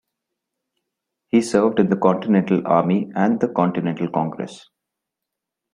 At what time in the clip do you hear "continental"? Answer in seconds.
1.95-2.65, 3.49-4.09